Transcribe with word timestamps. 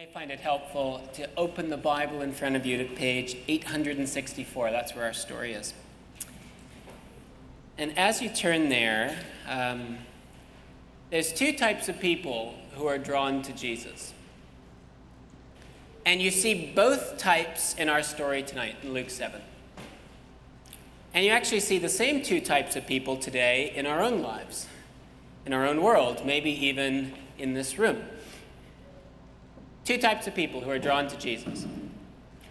may 0.00 0.06
find 0.06 0.30
it 0.30 0.40
helpful 0.40 1.06
to 1.12 1.28
open 1.36 1.68
the 1.68 1.76
Bible 1.76 2.22
in 2.22 2.32
front 2.32 2.56
of 2.56 2.64
you 2.64 2.78
to 2.78 2.84
page 2.84 3.36
864. 3.48 4.70
That's 4.70 4.94
where 4.94 5.04
our 5.04 5.12
story 5.12 5.52
is. 5.52 5.74
And 7.76 7.98
as 7.98 8.22
you 8.22 8.30
turn 8.30 8.70
there, 8.70 9.14
um, 9.46 9.98
there's 11.10 11.34
two 11.34 11.52
types 11.52 11.90
of 11.90 12.00
people 12.00 12.54
who 12.76 12.86
are 12.86 12.96
drawn 12.96 13.42
to 13.42 13.52
Jesus. 13.52 14.14
And 16.06 16.22
you 16.22 16.30
see 16.30 16.72
both 16.74 17.18
types 17.18 17.74
in 17.74 17.90
our 17.90 18.02
story 18.02 18.42
tonight 18.42 18.76
in 18.82 18.94
Luke 18.94 19.10
7. 19.10 19.38
And 21.12 21.26
you 21.26 21.30
actually 21.30 21.60
see 21.60 21.76
the 21.76 21.90
same 21.90 22.22
two 22.22 22.40
types 22.40 22.74
of 22.74 22.86
people 22.86 23.18
today 23.18 23.70
in 23.76 23.84
our 23.84 24.00
own 24.00 24.22
lives, 24.22 24.66
in 25.44 25.52
our 25.52 25.66
own 25.66 25.82
world, 25.82 26.24
maybe 26.24 26.52
even 26.68 27.12
in 27.36 27.52
this 27.52 27.78
room. 27.78 28.00
Two 29.90 29.98
types 29.98 30.28
of 30.28 30.36
people 30.36 30.60
who 30.60 30.70
are 30.70 30.78
drawn 30.78 31.08
to 31.08 31.18
Jesus. 31.18 31.66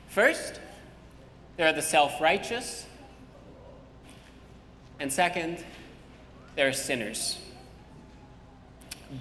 First, 0.09 0.59
there 1.55 1.69
are 1.69 1.71
the 1.71 1.81
self 1.81 2.19
righteous. 2.19 2.85
And 4.99 5.09
second, 5.09 5.63
there 6.57 6.67
are 6.67 6.73
sinners. 6.73 7.37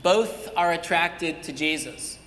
Both 0.03 0.51
are 0.57 0.73
attracted 0.73 1.45
to 1.45 1.53
Jesus. 1.53 2.19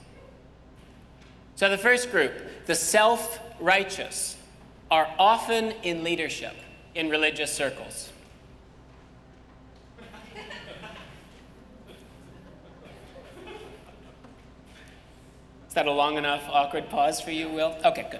So, 1.58 1.70
the 1.70 1.78
first 1.78 2.10
group, 2.10 2.32
the 2.68 2.76
self 2.76 3.42
righteous, 3.60 4.38
are 4.90 5.14
often 5.20 5.74
in 5.84 6.06
leadership 6.06 6.56
in 6.96 7.10
religious 7.10 7.52
circles. 7.52 8.14
Is 15.72 15.76
that 15.76 15.88
a 15.88 15.92
long 15.94 16.18
enough 16.18 16.44
awkward 16.50 16.90
pause 16.90 17.22
for 17.22 17.32
you, 17.32 17.48
Will? 17.48 17.74
Okay, 17.86 18.06
good. 18.12 18.20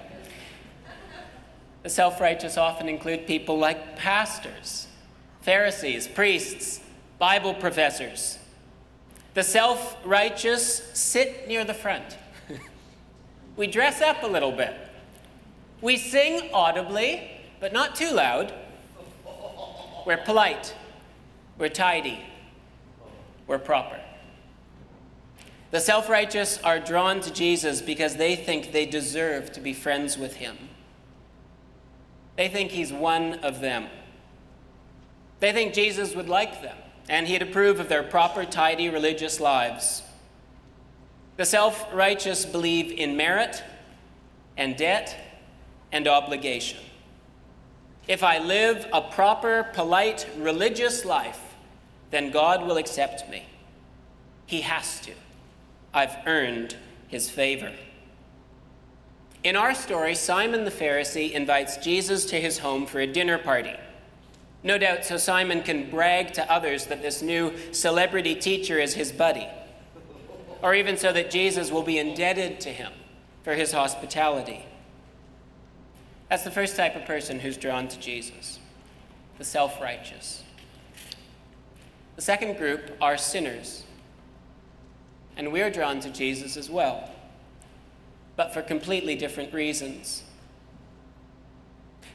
The 1.82 1.90
self 1.90 2.18
righteous 2.18 2.56
often 2.56 2.88
include 2.88 3.26
people 3.26 3.58
like 3.58 3.94
pastors, 3.94 4.86
Pharisees, 5.42 6.08
priests, 6.08 6.80
Bible 7.18 7.52
professors. 7.52 8.38
The 9.34 9.42
self 9.42 9.98
righteous 10.02 10.82
sit 10.94 11.46
near 11.46 11.62
the 11.62 11.74
front. 11.74 12.16
we 13.58 13.66
dress 13.66 14.00
up 14.00 14.22
a 14.22 14.26
little 14.26 14.52
bit. 14.52 14.74
We 15.82 15.98
sing 15.98 16.48
audibly, 16.54 17.32
but 17.60 17.74
not 17.74 17.94
too 17.94 18.12
loud. 18.12 18.54
We're 20.06 20.24
polite. 20.24 20.74
We're 21.58 21.68
tidy. 21.68 22.18
We're 23.46 23.58
proper. 23.58 24.01
The 25.72 25.80
self 25.80 26.10
righteous 26.10 26.58
are 26.62 26.78
drawn 26.78 27.20
to 27.22 27.32
Jesus 27.32 27.80
because 27.80 28.16
they 28.16 28.36
think 28.36 28.72
they 28.72 28.84
deserve 28.84 29.52
to 29.52 29.60
be 29.60 29.72
friends 29.72 30.18
with 30.18 30.36
him. 30.36 30.56
They 32.36 32.48
think 32.48 32.70
he's 32.70 32.92
one 32.92 33.40
of 33.40 33.60
them. 33.60 33.86
They 35.40 35.50
think 35.52 35.72
Jesus 35.72 36.14
would 36.14 36.28
like 36.28 36.60
them 36.60 36.76
and 37.08 37.26
he'd 37.26 37.40
approve 37.40 37.80
of 37.80 37.88
their 37.88 38.02
proper, 38.02 38.44
tidy 38.44 38.90
religious 38.90 39.40
lives. 39.40 40.02
The 41.38 41.46
self 41.46 41.88
righteous 41.94 42.44
believe 42.44 42.92
in 42.92 43.16
merit 43.16 43.64
and 44.58 44.76
debt 44.76 45.16
and 45.90 46.06
obligation. 46.06 46.80
If 48.06 48.22
I 48.22 48.38
live 48.38 48.86
a 48.92 49.00
proper, 49.00 49.70
polite, 49.72 50.28
religious 50.36 51.06
life, 51.06 51.40
then 52.10 52.30
God 52.30 52.66
will 52.66 52.76
accept 52.76 53.30
me. 53.30 53.46
He 54.44 54.60
has 54.60 55.00
to. 55.00 55.12
I've 55.94 56.16
earned 56.26 56.76
his 57.08 57.30
favor. 57.30 57.72
In 59.44 59.56
our 59.56 59.74
story, 59.74 60.14
Simon 60.14 60.64
the 60.64 60.70
Pharisee 60.70 61.32
invites 61.32 61.76
Jesus 61.78 62.24
to 62.26 62.40
his 62.40 62.58
home 62.58 62.86
for 62.86 63.00
a 63.00 63.06
dinner 63.06 63.38
party. 63.38 63.74
No 64.62 64.78
doubt 64.78 65.04
so 65.04 65.16
Simon 65.16 65.62
can 65.62 65.90
brag 65.90 66.32
to 66.34 66.50
others 66.50 66.86
that 66.86 67.02
this 67.02 67.20
new 67.20 67.52
celebrity 67.72 68.36
teacher 68.36 68.78
is 68.78 68.94
his 68.94 69.10
buddy, 69.10 69.48
or 70.62 70.74
even 70.74 70.96
so 70.96 71.12
that 71.12 71.30
Jesus 71.30 71.72
will 71.72 71.82
be 71.82 71.98
indebted 71.98 72.60
to 72.60 72.68
him 72.68 72.92
for 73.42 73.54
his 73.54 73.72
hospitality. 73.72 74.64
That's 76.28 76.44
the 76.44 76.50
first 76.52 76.76
type 76.76 76.94
of 76.94 77.04
person 77.04 77.40
who's 77.40 77.56
drawn 77.56 77.88
to 77.88 77.98
Jesus 77.98 78.58
the 79.38 79.44
self 79.44 79.80
righteous. 79.80 80.44
The 82.14 82.22
second 82.22 82.58
group 82.58 82.96
are 83.00 83.16
sinners. 83.16 83.84
And 85.36 85.52
we're 85.52 85.70
drawn 85.70 86.00
to 86.00 86.10
Jesus 86.10 86.56
as 86.56 86.68
well, 86.68 87.10
but 88.36 88.52
for 88.52 88.62
completely 88.62 89.16
different 89.16 89.52
reasons. 89.52 90.22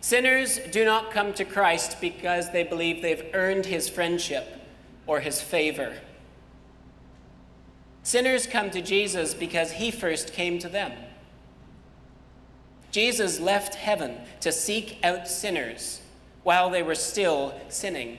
Sinners 0.01 0.59
do 0.72 0.85
not 0.85 1.11
come 1.11 1.33
to 1.33 1.44
Christ 1.44 2.00
because 2.00 2.51
they 2.51 2.63
believe 2.63 3.01
they've 3.01 3.25
earned 3.33 3.66
his 3.66 3.89
friendship 3.89 4.61
or 5.05 5.19
his 5.19 5.41
favor. 5.41 5.94
Sinners 8.03 8.47
come 8.47 8.69
to 8.69 8.81
Jesus 8.81 9.34
because 9.34 9.73
he 9.73 9.91
first 9.91 10.31
came 10.31 10.59
to 10.59 10.69
them. 10.69 10.94
Jesus 12.91 13.39
left 13.39 13.75
heaven 13.75 14.16
to 14.39 14.51
seek 14.51 14.97
out 15.03 15.28
sinners 15.28 16.01
while 16.44 16.69
they 16.69 16.81
were 16.81 16.95
still 16.95 17.53
sinning. 17.67 18.17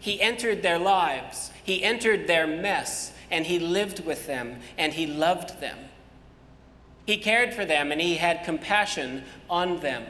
He 0.00 0.20
entered 0.20 0.62
their 0.62 0.80
lives, 0.80 1.51
he 1.62 1.82
entered 1.82 2.26
their 2.26 2.46
mess, 2.46 3.12
and 3.30 3.46
he 3.46 3.58
lived 3.58 4.04
with 4.04 4.26
them, 4.26 4.60
and 4.76 4.92
he 4.92 5.06
loved 5.06 5.60
them. 5.60 5.78
He 7.06 7.16
cared 7.16 7.54
for 7.54 7.64
them, 7.64 7.92
and 7.92 8.00
he 8.00 8.16
had 8.16 8.44
compassion 8.44 9.24
on 9.48 9.80
them. 9.80 10.04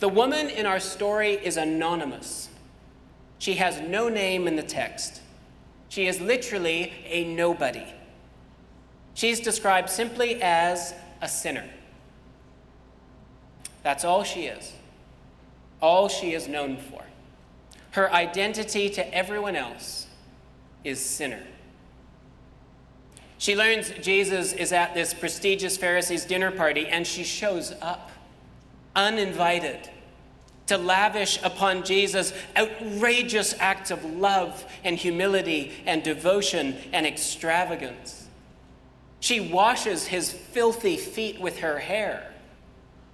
The 0.00 0.08
woman 0.08 0.48
in 0.48 0.66
our 0.66 0.80
story 0.80 1.32
is 1.32 1.56
anonymous. 1.56 2.48
She 3.38 3.54
has 3.54 3.80
no 3.80 4.08
name 4.08 4.46
in 4.46 4.56
the 4.56 4.62
text. 4.62 5.20
She 5.88 6.06
is 6.06 6.20
literally 6.20 6.92
a 7.06 7.24
nobody. 7.24 7.86
She's 9.14 9.40
described 9.40 9.88
simply 9.90 10.42
as 10.42 10.94
a 11.22 11.28
sinner. 11.28 11.68
That's 13.82 14.04
all 14.04 14.24
she 14.24 14.46
is, 14.46 14.72
all 15.80 16.08
she 16.08 16.32
is 16.32 16.48
known 16.48 16.78
for. 16.78 17.02
Her 17.94 18.12
identity 18.12 18.90
to 18.90 19.14
everyone 19.14 19.54
else 19.54 20.08
is 20.82 20.98
sinner. 20.98 21.44
She 23.38 23.54
learns 23.54 23.90
Jesus 24.02 24.52
is 24.52 24.72
at 24.72 24.94
this 24.94 25.14
prestigious 25.14 25.76
Pharisee's 25.76 26.24
dinner 26.24 26.50
party 26.50 26.88
and 26.88 27.06
she 27.06 27.22
shows 27.22 27.72
up 27.80 28.10
uninvited 28.96 29.88
to 30.66 30.76
lavish 30.76 31.38
upon 31.44 31.84
Jesus 31.84 32.32
outrageous 32.56 33.54
acts 33.60 33.92
of 33.92 34.04
love 34.04 34.64
and 34.82 34.96
humility 34.96 35.70
and 35.86 36.02
devotion 36.02 36.76
and 36.92 37.06
extravagance. 37.06 38.26
She 39.20 39.38
washes 39.38 40.08
his 40.08 40.32
filthy 40.32 40.96
feet 40.96 41.40
with 41.40 41.60
her 41.60 41.78
hair, 41.78 42.34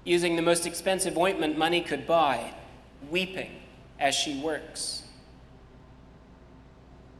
using 0.04 0.36
the 0.36 0.42
most 0.42 0.64
expensive 0.64 1.19
ointment 1.19 1.58
money 1.58 1.82
could 1.82 2.06
buy, 2.06 2.54
weeping 3.10 3.59
as 4.00 4.15
she 4.15 4.41
works. 4.41 5.03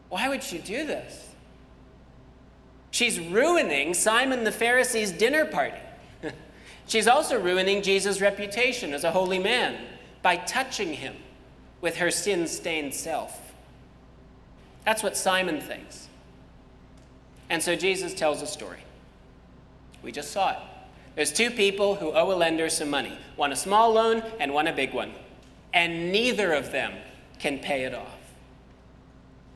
Why 0.09 0.29
would 0.29 0.43
she 0.43 0.59
do 0.59 0.87
this? 0.87 1.29
She's 2.91 3.21
ruining 3.21 3.95
Simon 3.95 4.43
the 4.43 4.51
Pharisee's 4.51 5.13
dinner 5.13 5.45
party. 5.45 5.79
She's 6.87 7.07
also 7.07 7.41
ruining 7.41 7.83
Jesus' 7.83 8.21
reputation 8.21 8.93
as 8.93 9.05
a 9.05 9.13
holy 9.13 9.39
man 9.39 9.77
by 10.23 10.37
touching 10.37 10.95
him 10.95 11.15
with 11.81 11.99
her 11.99 12.11
sin 12.11 12.49
stained 12.49 12.93
self. 12.93 13.55
That's 14.85 15.03
what 15.03 15.17
Simon 15.17 15.61
thinks. 15.61 16.09
And 17.49 17.63
so 17.63 17.77
Jesus 17.77 18.13
tells 18.13 18.43
a 18.43 18.47
story. 18.47 18.83
We 20.03 20.11
just 20.11 20.33
saw 20.33 20.51
it. 20.51 20.59
There's 21.15 21.33
two 21.33 21.51
people 21.51 21.97
who 21.97 22.13
owe 22.13 22.33
a 22.33 22.35
lender 22.35 22.69
some 22.69 22.91
money 22.91 23.17
one 23.37 23.53
a 23.53 23.57
small 23.57 23.93
loan 23.93 24.23
and 24.39 24.53
one 24.53 24.67
a 24.67 24.73
big 24.73 24.93
one. 24.93 25.13
And 25.73 26.13
neither 26.13 26.53
of 26.53 26.73
them 26.73 26.95
can 27.39 27.59
pay 27.59 27.85
it 27.85 27.95
off. 27.95 28.19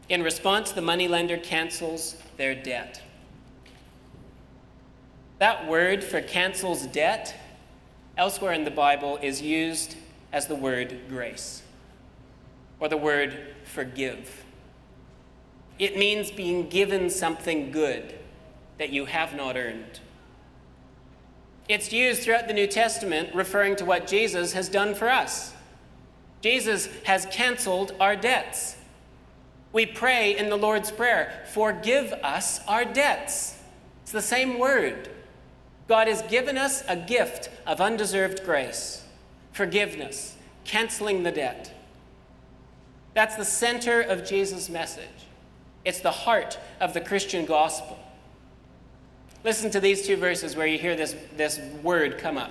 In 0.08 0.22
response, 0.22 0.72
the 0.72 0.82
moneylender 0.82 1.38
cancels 1.38 2.16
their 2.36 2.54
debt. 2.54 3.02
That 5.38 5.66
word 5.66 6.04
for 6.04 6.20
cancels 6.20 6.86
debt 6.86 7.34
elsewhere 8.16 8.52
in 8.52 8.64
the 8.64 8.70
Bible 8.70 9.18
is 9.22 9.42
used 9.42 9.96
as 10.32 10.46
the 10.46 10.54
word 10.54 11.00
grace 11.08 11.62
or 12.80 12.88
the 12.88 12.96
word 12.96 13.54
forgive. 13.64 14.44
It 15.78 15.96
means 15.96 16.30
being 16.30 16.68
given 16.68 17.10
something 17.10 17.72
good 17.72 18.14
that 18.78 18.90
you 18.90 19.06
have 19.06 19.34
not 19.34 19.56
earned. 19.56 20.00
It's 21.68 21.92
used 21.92 22.22
throughout 22.22 22.46
the 22.46 22.54
New 22.54 22.66
Testament 22.66 23.34
referring 23.34 23.76
to 23.76 23.84
what 23.84 24.06
Jesus 24.06 24.52
has 24.52 24.68
done 24.68 24.94
for 24.94 25.08
us. 25.08 25.54
Jesus 26.44 26.90
has 27.04 27.24
canceled 27.30 27.94
our 27.98 28.14
debts. 28.14 28.76
We 29.72 29.86
pray 29.86 30.36
in 30.36 30.50
the 30.50 30.58
Lord's 30.58 30.90
Prayer, 30.90 31.42
forgive 31.54 32.12
us 32.12 32.60
our 32.68 32.84
debts. 32.84 33.58
It's 34.02 34.12
the 34.12 34.20
same 34.20 34.58
word. 34.58 35.08
God 35.88 36.06
has 36.06 36.20
given 36.20 36.58
us 36.58 36.84
a 36.86 36.96
gift 36.96 37.48
of 37.66 37.80
undeserved 37.80 38.44
grace, 38.44 39.04
forgiveness, 39.52 40.36
canceling 40.66 41.22
the 41.22 41.32
debt. 41.32 41.72
That's 43.14 43.36
the 43.36 43.46
center 43.46 44.02
of 44.02 44.28
Jesus' 44.28 44.68
message. 44.68 45.08
It's 45.82 46.00
the 46.00 46.10
heart 46.10 46.58
of 46.78 46.92
the 46.92 47.00
Christian 47.00 47.46
gospel. 47.46 47.98
Listen 49.44 49.70
to 49.70 49.80
these 49.80 50.06
two 50.06 50.18
verses 50.18 50.56
where 50.56 50.66
you 50.66 50.76
hear 50.76 50.94
this, 50.94 51.16
this 51.38 51.58
word 51.82 52.18
come 52.18 52.36
up. 52.36 52.50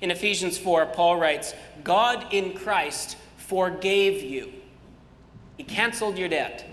In 0.00 0.12
Ephesians 0.12 0.56
4, 0.56 0.86
Paul 0.86 1.16
writes, 1.16 1.52
God 1.82 2.32
in 2.32 2.52
Christ 2.52 3.16
forgave 3.46 4.22
you 4.22 4.52
he 5.56 5.64
canceled 5.64 6.18
your 6.18 6.28
debt. 6.28 6.64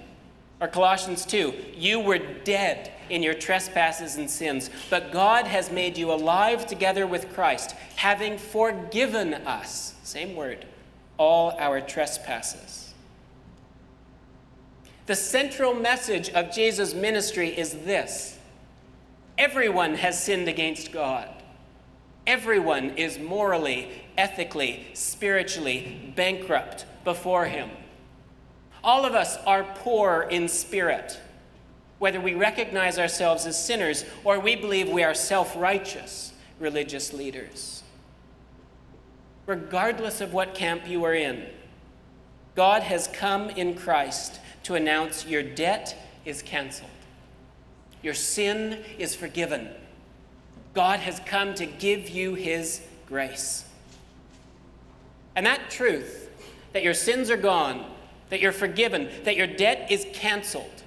Or 0.59 0.67
Colossians 0.67 1.25
2, 1.25 1.53
you 1.75 1.99
were 1.99 2.19
dead 2.19 2.91
in 3.09 3.23
your 3.23 3.33
trespasses 3.33 4.17
and 4.17 4.29
sins, 4.29 4.69
but 4.91 5.11
God 5.11 5.47
has 5.47 5.71
made 5.71 5.97
you 5.97 6.11
alive 6.11 6.67
together 6.67 7.07
with 7.07 7.33
Christ, 7.33 7.75
having 7.95 8.37
forgiven 8.37 9.33
us, 9.33 9.95
same 10.03 10.35
word, 10.35 10.67
all 11.17 11.55
our 11.57 11.81
trespasses. 11.81 12.93
The 15.07 15.15
central 15.15 15.73
message 15.73 16.29
of 16.29 16.51
Jesus' 16.51 16.93
ministry 16.93 17.49
is 17.57 17.71
this 17.71 18.37
everyone 19.37 19.95
has 19.95 20.23
sinned 20.23 20.47
against 20.47 20.91
God. 20.91 21.27
Everyone 22.27 22.91
is 22.91 23.17
morally, 23.17 23.89
ethically, 24.17 24.87
spiritually 24.93 26.13
bankrupt 26.15 26.85
before 27.03 27.45
Him. 27.45 27.69
All 28.83 29.05
of 29.05 29.13
us 29.13 29.37
are 29.45 29.63
poor 29.63 30.27
in 30.29 30.47
spirit, 30.47 31.19
whether 31.99 32.19
we 32.19 32.33
recognize 32.33 32.97
ourselves 32.97 33.45
as 33.45 33.63
sinners 33.63 34.05
or 34.23 34.39
we 34.39 34.55
believe 34.55 34.89
we 34.89 35.03
are 35.03 35.13
self 35.13 35.55
righteous 35.55 36.33
religious 36.59 37.11
leaders. 37.11 37.83
Regardless 39.47 40.21
of 40.21 40.33
what 40.33 40.53
camp 40.53 40.87
you 40.87 41.03
are 41.03 41.15
in, 41.15 41.45
God 42.55 42.83
has 42.83 43.07
come 43.07 43.49
in 43.49 43.75
Christ 43.75 44.39
to 44.63 44.75
announce 44.75 45.25
your 45.25 45.41
debt 45.41 45.97
is 46.25 46.41
canceled, 46.41 46.89
your 48.03 48.13
sin 48.13 48.83
is 48.97 49.15
forgiven. 49.15 49.69
God 50.73 50.99
has 50.99 51.19
come 51.25 51.53
to 51.55 51.65
give 51.65 52.09
you 52.09 52.33
his 52.33 52.81
grace. 53.05 53.65
And 55.35 55.45
that 55.45 55.69
truth, 55.69 56.29
that 56.73 56.83
your 56.83 56.93
sins 56.93 57.29
are 57.29 57.37
gone, 57.37 57.85
that 58.29 58.39
you're 58.39 58.51
forgiven, 58.51 59.09
that 59.23 59.35
your 59.35 59.47
debt 59.47 59.91
is 59.91 60.05
canceled, 60.13 60.83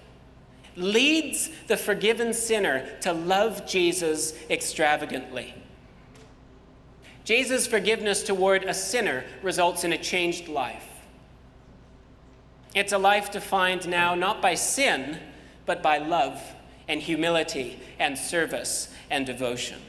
leads 0.77 1.51
the 1.67 1.77
forgiven 1.77 2.33
sinner 2.33 2.89
to 3.03 3.13
love 3.13 3.67
Jesus 3.67 4.35
extravagantly. 4.51 5.55
Jesus' 7.25 7.67
forgiveness 7.67 8.23
toward 8.23 8.65
a 8.65 8.75
sinner 8.75 9.25
results 9.43 9.85
in 9.85 9.93
a 9.93 9.99
changed 9.99 10.49
life. 10.49 10.89
It's 12.75 12.93
a 12.93 12.99
life 12.99 13.31
defined 13.31 13.89
now 13.89 14.15
not 14.15 14.43
by 14.43 14.55
sin, 14.55 15.19
but 15.65 15.83
by 15.83 15.99
love 15.99 16.43
and 16.89 17.01
humility 17.01 17.81
and 17.99 18.19
service 18.19 18.89
and 19.11 19.27
devotion. 19.27 19.81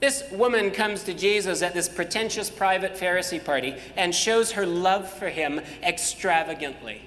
This 0.00 0.24
woman 0.32 0.70
comes 0.70 1.02
to 1.04 1.14
Jesus 1.14 1.62
at 1.62 1.72
this 1.72 1.88
pretentious 1.88 2.50
private 2.50 2.94
Pharisee 2.94 3.42
party 3.42 3.76
and 3.96 4.14
shows 4.14 4.52
her 4.52 4.66
love 4.66 5.08
for 5.08 5.28
him 5.28 5.60
extravagantly, 5.82 7.00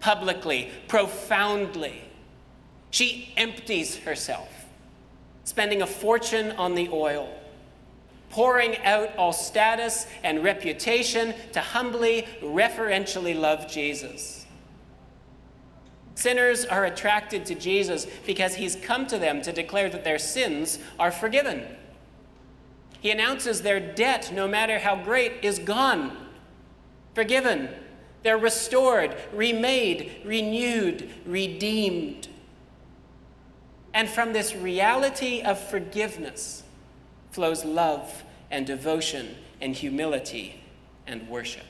publicly, 0.00 0.70
profoundly. 0.88 2.02
She 2.90 3.32
empties 3.36 3.96
herself, 3.98 4.66
spending 5.44 5.82
a 5.82 5.86
fortune 5.86 6.52
on 6.52 6.74
the 6.74 6.88
oil, 6.90 7.32
pouring 8.30 8.76
out 8.78 9.16
all 9.16 9.32
status 9.32 10.06
and 10.22 10.44
reputation 10.44 11.34
to 11.52 11.60
humbly, 11.60 12.26
reverentially 12.42 13.34
love 13.34 13.70
Jesus. 13.70 14.45
Sinners 16.16 16.64
are 16.64 16.86
attracted 16.86 17.44
to 17.44 17.54
Jesus 17.54 18.06
because 18.26 18.54
he's 18.54 18.74
come 18.74 19.06
to 19.06 19.18
them 19.18 19.42
to 19.42 19.52
declare 19.52 19.90
that 19.90 20.02
their 20.02 20.18
sins 20.18 20.78
are 20.98 21.12
forgiven. 21.12 21.62
He 23.00 23.10
announces 23.10 23.60
their 23.60 23.78
debt, 23.78 24.32
no 24.34 24.48
matter 24.48 24.78
how 24.78 24.96
great, 24.96 25.44
is 25.44 25.58
gone, 25.58 26.16
forgiven. 27.14 27.68
They're 28.22 28.38
restored, 28.38 29.14
remade, 29.32 30.22
renewed, 30.24 31.10
redeemed. 31.26 32.28
And 33.92 34.08
from 34.08 34.32
this 34.32 34.56
reality 34.56 35.42
of 35.42 35.60
forgiveness 35.60 36.62
flows 37.30 37.62
love 37.62 38.24
and 38.50 38.66
devotion 38.66 39.36
and 39.60 39.76
humility 39.76 40.62
and 41.06 41.28
worship. 41.28 41.66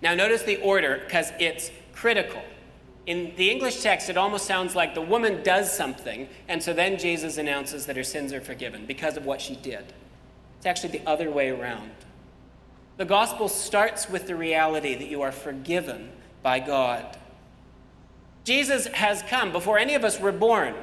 Now, 0.00 0.14
notice 0.14 0.42
the 0.42 0.58
order 0.58 1.02
because 1.04 1.32
it's 1.40 1.72
critical. 1.92 2.42
In 3.06 3.32
the 3.36 3.50
English 3.50 3.82
text, 3.82 4.08
it 4.08 4.16
almost 4.16 4.46
sounds 4.46 4.76
like 4.76 4.94
the 4.94 5.02
woman 5.02 5.42
does 5.42 5.76
something, 5.76 6.28
and 6.46 6.62
so 6.62 6.72
then 6.72 6.98
Jesus 6.98 7.36
announces 7.36 7.86
that 7.86 7.96
her 7.96 8.04
sins 8.04 8.32
are 8.32 8.40
forgiven 8.40 8.86
because 8.86 9.16
of 9.16 9.26
what 9.26 9.40
she 9.40 9.56
did. 9.56 9.92
It's 10.58 10.66
actually 10.66 10.98
the 10.98 11.06
other 11.06 11.28
way 11.30 11.50
around. 11.50 11.90
The 12.98 13.04
gospel 13.04 13.48
starts 13.48 14.08
with 14.08 14.28
the 14.28 14.36
reality 14.36 14.94
that 14.94 15.08
you 15.08 15.22
are 15.22 15.32
forgiven 15.32 16.12
by 16.42 16.60
God. 16.60 17.16
Jesus 18.44 18.86
has 18.88 19.22
come 19.22 19.50
before 19.50 19.78
any 19.78 19.94
of 19.94 20.04
us 20.04 20.20
were 20.20 20.32
born 20.32 20.74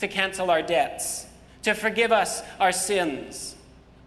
to 0.00 0.08
cancel 0.08 0.50
our 0.50 0.62
debts, 0.62 1.26
to 1.62 1.74
forgive 1.74 2.10
us 2.10 2.42
our 2.58 2.72
sins. 2.72 3.54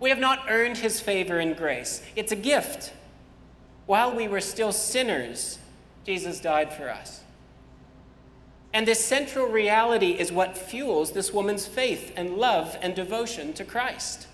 We 0.02 0.10
have 0.10 0.20
not 0.20 0.46
earned 0.50 0.78
his 0.78 1.00
favor 1.00 1.40
and 1.40 1.56
grace, 1.56 2.02
it's 2.18 2.34
a 2.34 2.38
gift. 2.38 2.92
While 3.86 4.16
we 4.16 4.28
were 4.28 4.42
still 4.42 4.72
sinners, 4.72 5.60
Jesus 6.06 6.40
died 6.40 6.74
for 6.74 6.90
us. 6.90 7.22
And 8.74 8.88
this 8.88 9.04
central 9.04 9.48
reality 9.48 10.12
is 10.12 10.32
what 10.32 10.58
fuels 10.58 11.12
this 11.12 11.34
woman's 11.34 11.68
faith 11.68 12.14
and 12.16 12.38
love 12.38 12.78
and 12.82 12.96
devotion 12.96 13.54
to 13.54 13.66
Christ. 13.66 14.28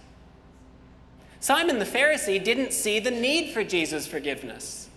Simon 1.39 1.80
the 1.80 1.86
Pharisee 1.86 2.44
didn't 2.44 2.74
see 2.74 3.00
the 3.00 3.12
need 3.12 3.51
for 3.51 3.63
Jesus' 3.63 4.07
forgiveness. 4.07 4.89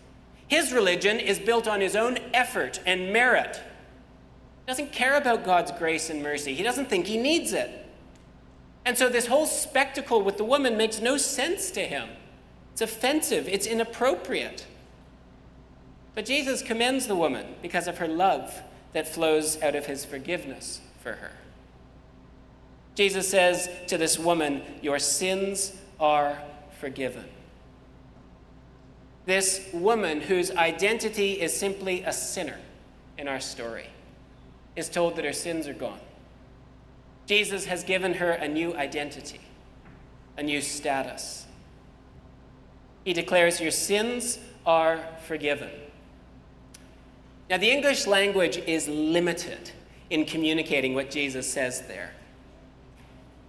His 0.48 0.72
religion 0.72 1.20
is 1.20 1.38
built 1.38 1.69
on 1.69 1.81
his 1.81 1.94
own 1.94 2.19
effort 2.34 2.81
and 2.84 3.12
merit. 3.12 3.56
He 3.56 4.66
doesn't 4.66 4.92
care 4.92 5.16
about 5.16 5.44
God's 5.44 5.70
grace 5.72 6.10
and 6.10 6.22
mercy, 6.22 6.54
he 6.54 6.62
doesn't 6.62 6.88
think 6.88 7.06
he 7.06 7.19
needs 7.19 7.52
it. 7.52 7.87
And 8.85 8.97
so, 8.97 9.09
this 9.09 9.26
whole 9.26 9.47
spectacle 9.47 10.23
with 10.23 10.38
the 10.38 10.44
woman 10.44 10.76
makes 10.76 11.00
no 11.00 11.16
sense 11.18 11.70
to 11.73 11.82
him. 11.82 12.09
It's 12.73 12.80
offensive, 12.80 13.47
it's 13.47 13.66
inappropriate. 13.66 14.66
But 16.14 16.25
Jesus 16.25 16.62
commends 16.62 17.06
the 17.06 17.14
woman 17.14 17.54
because 17.62 17.87
of 17.87 17.99
her 17.99 18.09
love 18.09 18.62
that 18.92 19.09
flows 19.09 19.61
out 19.62 19.75
of 19.75 19.87
his 19.87 20.04
forgiveness 20.04 20.80
for 21.02 21.12
her. 21.12 21.32
Jesus 22.94 23.28
says 23.28 23.68
to 23.87 23.97
this 23.97 24.18
woman, 24.18 24.62
Your 24.82 24.99
sins 24.99 25.76
are 25.99 26.38
forgiven. 26.78 27.25
This 29.26 29.68
woman, 29.73 30.20
whose 30.20 30.50
identity 30.50 31.40
is 31.40 31.56
simply 31.56 32.02
a 32.02 32.12
sinner 32.12 32.59
in 33.16 33.28
our 33.28 33.40
story, 33.40 33.87
is 34.76 34.88
told 34.88 35.16
that 35.16 35.25
her 35.25 35.32
sins 35.32 35.68
are 35.68 35.75
gone. 35.75 36.00
Jesus 37.26 37.66
has 37.66 37.85
given 37.85 38.14
her 38.14 38.32
a 38.32 38.49
new 38.49 38.75
identity, 38.75 39.40
a 40.37 40.42
new 40.42 40.61
status. 40.61 41.47
He 43.04 43.12
declares, 43.12 43.61
Your 43.61 43.70
sins 43.70 44.38
are 44.66 45.00
forgiven. 45.26 45.70
Now, 47.50 47.57
the 47.57 47.69
English 47.69 48.07
language 48.07 48.59
is 48.59 48.87
limited 48.87 49.73
in 50.09 50.25
communicating 50.25 50.95
what 50.95 51.11
Jesus 51.11 51.52
says 51.52 51.83
there. 51.83 52.12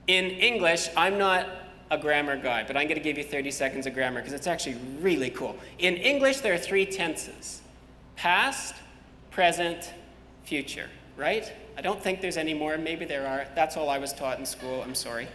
In 0.07 0.25
English, 0.31 0.89
I'm 0.97 1.19
not 1.19 1.47
a 1.91 1.99
grammar 1.99 2.35
guy, 2.35 2.63
but 2.65 2.75
I'm 2.75 2.87
going 2.87 2.97
to 2.97 3.03
give 3.03 3.19
you 3.19 3.23
30 3.23 3.51
seconds 3.51 3.85
of 3.85 3.93
grammar 3.93 4.19
because 4.19 4.33
it's 4.33 4.47
actually 4.47 4.77
really 5.01 5.29
cool. 5.29 5.55
In 5.77 5.97
English, 5.97 6.39
there 6.39 6.51
are 6.51 6.57
three 6.57 6.83
tenses 6.83 7.61
past, 8.15 8.73
present, 9.29 9.93
future, 10.45 10.89
right? 11.15 11.53
I 11.77 11.81
don't 11.81 12.01
think 12.01 12.21
there's 12.21 12.37
any 12.37 12.55
more. 12.55 12.79
Maybe 12.79 13.05
there 13.05 13.27
are. 13.27 13.45
That's 13.53 13.77
all 13.77 13.87
I 13.87 13.99
was 13.99 14.13
taught 14.13 14.39
in 14.39 14.47
school. 14.47 14.81
I'm 14.81 14.95
sorry. 14.95 15.27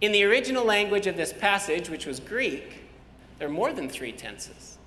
In 0.00 0.10
the 0.10 0.24
original 0.24 0.64
language 0.64 1.06
of 1.06 1.16
this 1.16 1.32
passage, 1.32 1.88
which 1.88 2.06
was 2.06 2.18
Greek, 2.18 2.80
there 3.38 3.46
are 3.46 3.52
more 3.52 3.72
than 3.72 3.88
three 3.88 4.12
tenses. 4.12 4.78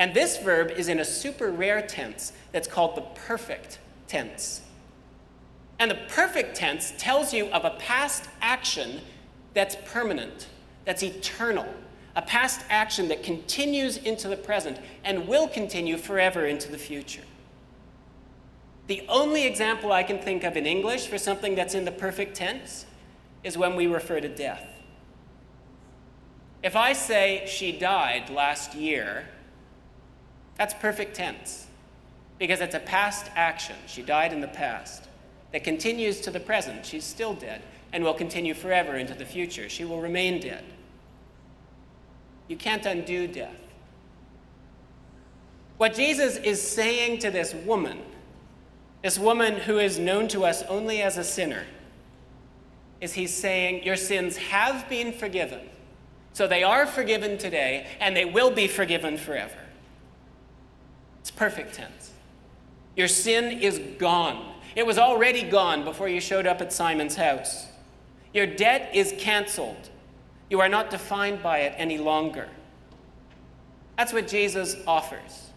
And 0.00 0.14
this 0.14 0.38
verb 0.38 0.70
is 0.70 0.88
in 0.88 0.98
a 0.98 1.04
super 1.04 1.50
rare 1.50 1.82
tense 1.82 2.32
that's 2.52 2.66
called 2.66 2.96
the 2.96 3.02
perfect 3.02 3.78
tense. 4.08 4.62
And 5.78 5.90
the 5.90 5.98
perfect 6.08 6.56
tense 6.56 6.94
tells 6.96 7.34
you 7.34 7.48
of 7.48 7.66
a 7.66 7.76
past 7.78 8.30
action 8.40 9.02
that's 9.52 9.76
permanent, 9.84 10.48
that's 10.86 11.02
eternal, 11.02 11.66
a 12.16 12.22
past 12.22 12.62
action 12.70 13.08
that 13.08 13.22
continues 13.22 13.98
into 13.98 14.26
the 14.26 14.38
present 14.38 14.78
and 15.04 15.28
will 15.28 15.46
continue 15.46 15.98
forever 15.98 16.46
into 16.46 16.72
the 16.72 16.78
future. 16.78 17.24
The 18.86 19.04
only 19.06 19.46
example 19.46 19.92
I 19.92 20.02
can 20.02 20.18
think 20.18 20.44
of 20.44 20.56
in 20.56 20.64
English 20.64 21.08
for 21.08 21.18
something 21.18 21.54
that's 21.54 21.74
in 21.74 21.84
the 21.84 21.92
perfect 21.92 22.34
tense 22.34 22.86
is 23.44 23.58
when 23.58 23.76
we 23.76 23.86
refer 23.86 24.18
to 24.18 24.28
death. 24.30 24.66
If 26.62 26.74
I 26.74 26.94
say 26.94 27.44
she 27.46 27.70
died 27.70 28.30
last 28.30 28.74
year, 28.74 29.26
that's 30.60 30.74
perfect 30.74 31.16
tense 31.16 31.66
because 32.38 32.60
it's 32.60 32.74
a 32.74 32.80
past 32.80 33.30
action. 33.34 33.76
She 33.86 34.02
died 34.02 34.30
in 34.30 34.42
the 34.42 34.48
past 34.48 35.08
that 35.52 35.64
continues 35.64 36.20
to 36.20 36.30
the 36.30 36.38
present. 36.38 36.84
She's 36.84 37.02
still 37.02 37.32
dead 37.32 37.62
and 37.94 38.04
will 38.04 38.12
continue 38.12 38.52
forever 38.52 38.96
into 38.96 39.14
the 39.14 39.24
future. 39.24 39.70
She 39.70 39.86
will 39.86 40.02
remain 40.02 40.38
dead. 40.38 40.62
You 42.46 42.58
can't 42.58 42.84
undo 42.84 43.26
death. 43.26 43.56
What 45.78 45.94
Jesus 45.94 46.36
is 46.36 46.60
saying 46.60 47.20
to 47.20 47.30
this 47.30 47.54
woman, 47.54 48.02
this 49.02 49.18
woman 49.18 49.54
who 49.54 49.78
is 49.78 49.98
known 49.98 50.28
to 50.28 50.44
us 50.44 50.62
only 50.64 51.00
as 51.00 51.16
a 51.16 51.24
sinner, 51.24 51.64
is 53.00 53.14
he's 53.14 53.32
saying, 53.32 53.82
Your 53.82 53.96
sins 53.96 54.36
have 54.36 54.86
been 54.90 55.14
forgiven. 55.14 55.60
So 56.34 56.46
they 56.46 56.62
are 56.62 56.84
forgiven 56.84 57.38
today, 57.38 57.86
and 57.98 58.14
they 58.14 58.26
will 58.26 58.50
be 58.50 58.68
forgiven 58.68 59.16
forever. 59.16 59.56
It's 61.20 61.30
perfect 61.30 61.74
tense. 61.74 62.12
Your 62.96 63.08
sin 63.08 63.58
is 63.60 63.78
gone. 63.98 64.54
It 64.76 64.86
was 64.86 64.98
already 64.98 65.42
gone 65.42 65.84
before 65.84 66.08
you 66.08 66.20
showed 66.20 66.46
up 66.46 66.60
at 66.60 66.72
Simon's 66.72 67.16
house. 67.16 67.66
Your 68.32 68.46
debt 68.46 68.90
is 68.94 69.14
canceled. 69.18 69.90
You 70.48 70.60
are 70.60 70.68
not 70.68 70.90
defined 70.90 71.42
by 71.42 71.60
it 71.60 71.74
any 71.76 71.98
longer. 71.98 72.48
That's 73.96 74.12
what 74.12 74.28
Jesus 74.28 74.76
offers. 74.86 75.50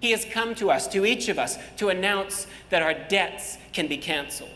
He 0.00 0.12
has 0.12 0.24
come 0.24 0.54
to 0.56 0.70
us, 0.70 0.86
to 0.88 1.04
each 1.04 1.28
of 1.28 1.38
us, 1.38 1.58
to 1.76 1.88
announce 1.88 2.46
that 2.70 2.82
our 2.82 2.94
debts 2.94 3.58
can 3.72 3.88
be 3.88 3.96
canceled. 3.96 4.50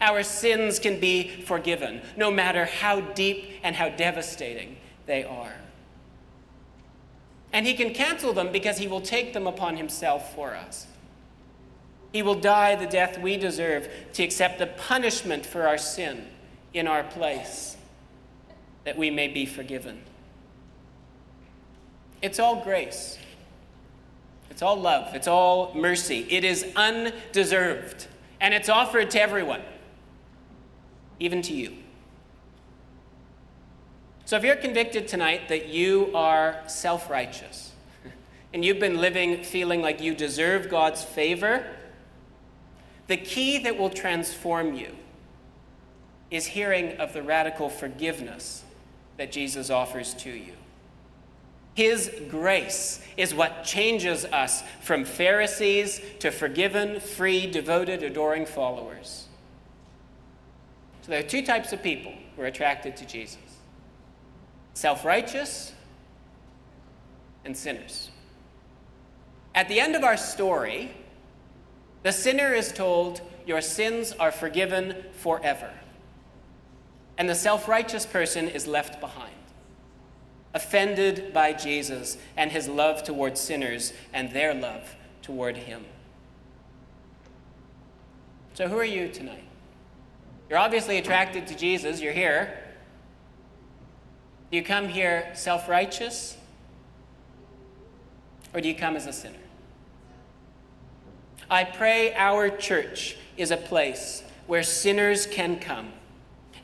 Our 0.00 0.22
sins 0.22 0.78
can 0.78 1.00
be 1.00 1.28
forgiven, 1.42 2.02
no 2.16 2.30
matter 2.30 2.66
how 2.66 3.00
deep 3.00 3.50
and 3.62 3.74
how 3.74 3.88
devastating 3.88 4.76
they 5.06 5.24
are. 5.24 5.54
And 7.52 7.66
He 7.66 7.74
can 7.74 7.94
cancel 7.94 8.32
them 8.32 8.52
because 8.52 8.78
He 8.78 8.88
will 8.88 9.00
take 9.00 9.32
them 9.32 9.46
upon 9.46 9.76
Himself 9.76 10.34
for 10.34 10.54
us. 10.54 10.86
He 12.12 12.22
will 12.22 12.34
die 12.34 12.74
the 12.74 12.86
death 12.86 13.18
we 13.18 13.36
deserve 13.36 13.88
to 14.14 14.22
accept 14.22 14.58
the 14.58 14.66
punishment 14.66 15.44
for 15.44 15.66
our 15.66 15.78
sin 15.78 16.26
in 16.72 16.86
our 16.86 17.02
place, 17.02 17.76
that 18.84 18.96
we 18.96 19.10
may 19.10 19.28
be 19.28 19.46
forgiven. 19.46 20.02
It's 22.22 22.38
all 22.38 22.62
grace. 22.62 23.18
It's 24.50 24.62
all 24.62 24.76
love. 24.76 25.14
It's 25.14 25.28
all 25.28 25.72
mercy. 25.74 26.26
It 26.30 26.44
is 26.44 26.66
undeserved. 26.74 28.06
And 28.40 28.54
it's 28.54 28.68
offered 28.68 29.10
to 29.12 29.20
everyone, 29.20 29.62
even 31.20 31.42
to 31.42 31.54
you. 31.54 31.74
So 34.28 34.36
if 34.36 34.44
you're 34.44 34.56
convicted 34.56 35.08
tonight 35.08 35.48
that 35.48 35.68
you 35.68 36.10
are 36.14 36.62
self 36.66 37.08
righteous, 37.08 37.72
and 38.52 38.62
you've 38.62 38.78
been 38.78 39.00
living 39.00 39.42
feeling 39.42 39.80
like 39.80 40.02
you 40.02 40.14
deserve 40.14 40.68
God's 40.68 41.02
favor, 41.02 41.64
the 43.06 43.16
key 43.16 43.56
that 43.60 43.78
will 43.78 43.88
transform 43.88 44.74
you 44.74 44.94
is 46.30 46.44
hearing 46.44 46.98
of 46.98 47.14
the 47.14 47.22
radical 47.22 47.70
forgiveness 47.70 48.64
that 49.16 49.32
Jesus 49.32 49.70
offers 49.70 50.12
to 50.16 50.30
you. 50.30 50.52
His 51.72 52.12
grace 52.28 53.02
is 53.16 53.34
what 53.34 53.64
changes 53.64 54.26
us 54.26 54.62
from 54.82 55.06
Pharisees 55.06 56.02
to 56.18 56.30
forgiven, 56.30 57.00
free, 57.00 57.50
devoted, 57.50 58.02
adoring 58.02 58.44
followers. 58.44 59.24
So 61.00 61.12
there 61.12 61.20
are 61.20 61.26
two 61.26 61.46
types 61.46 61.72
of 61.72 61.82
people 61.82 62.12
who 62.36 62.42
are 62.42 62.46
attracted 62.46 62.94
to 62.98 63.06
Jesus 63.06 63.47
self 64.78 65.04
righteous 65.04 65.72
and 67.44 67.56
sinners. 67.56 68.10
At 69.52 69.68
the 69.68 69.80
end 69.80 69.96
of 69.96 70.04
our 70.04 70.16
story, 70.16 70.92
the 72.04 72.12
sinner 72.12 72.54
is 72.54 72.70
told, 72.70 73.20
Your 73.44 73.60
sins 73.60 74.12
are 74.12 74.30
forgiven 74.30 74.94
forever. 75.10 75.72
And 77.16 77.28
the 77.28 77.34
self 77.34 77.66
righteous 77.66 78.06
person 78.06 78.48
is 78.48 78.68
left 78.68 79.00
behind, 79.00 79.34
offended 80.54 81.32
by 81.34 81.54
Jesus 81.54 82.16
and 82.36 82.52
his 82.52 82.68
love 82.68 83.02
toward 83.02 83.36
sinners 83.36 83.92
and 84.12 84.30
their 84.32 84.54
love 84.54 84.94
toward 85.22 85.56
him. 85.56 85.84
So, 88.54 88.68
who 88.68 88.78
are 88.78 88.84
you 88.84 89.08
tonight? 89.08 89.44
You're 90.48 90.60
obviously 90.60 90.98
attracted 90.98 91.48
to 91.48 91.56
Jesus, 91.56 92.00
you're 92.00 92.12
here. 92.12 92.67
Do 94.50 94.56
you 94.56 94.62
come 94.62 94.88
here 94.88 95.30
self 95.34 95.68
righteous? 95.68 96.36
Or 98.54 98.60
do 98.60 98.68
you 98.68 98.74
come 98.74 98.96
as 98.96 99.06
a 99.06 99.12
sinner? 99.12 99.36
I 101.50 101.64
pray 101.64 102.14
our 102.14 102.48
church 102.50 103.16
is 103.36 103.50
a 103.50 103.56
place 103.56 104.22
where 104.46 104.62
sinners 104.62 105.26
can 105.26 105.58
come 105.58 105.92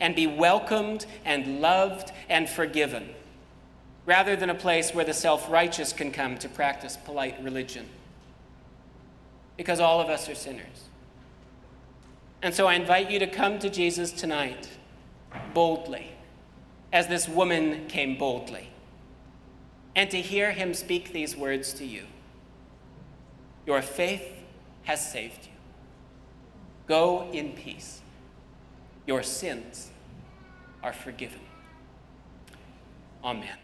and 0.00 0.14
be 0.14 0.26
welcomed 0.26 1.06
and 1.24 1.60
loved 1.60 2.10
and 2.28 2.48
forgiven, 2.48 3.08
rather 4.06 4.36
than 4.36 4.50
a 4.50 4.54
place 4.54 4.94
where 4.94 5.04
the 5.04 5.14
self 5.14 5.50
righteous 5.50 5.92
can 5.92 6.10
come 6.10 6.36
to 6.38 6.48
practice 6.48 6.96
polite 6.96 7.42
religion. 7.42 7.86
Because 9.56 9.78
all 9.78 10.00
of 10.00 10.08
us 10.08 10.28
are 10.28 10.34
sinners. 10.34 10.88
And 12.42 12.54
so 12.54 12.66
I 12.66 12.74
invite 12.74 13.10
you 13.10 13.18
to 13.20 13.26
come 13.26 13.58
to 13.60 13.70
Jesus 13.70 14.10
tonight 14.12 14.68
boldly, 15.54 16.13
as 16.94 17.08
this 17.08 17.28
woman 17.28 17.86
came 17.88 18.16
boldly, 18.16 18.68
and 19.96 20.08
to 20.12 20.20
hear 20.20 20.52
him 20.52 20.72
speak 20.72 21.12
these 21.12 21.36
words 21.36 21.72
to 21.74 21.84
you 21.84 22.04
Your 23.66 23.82
faith 23.82 24.22
has 24.84 25.12
saved 25.12 25.46
you. 25.46 25.52
Go 26.86 27.28
in 27.32 27.52
peace. 27.52 28.00
Your 29.06 29.22
sins 29.22 29.90
are 30.82 30.92
forgiven. 30.92 31.40
Amen. 33.24 33.63